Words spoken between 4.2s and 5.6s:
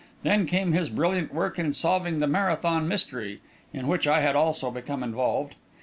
had also become involved.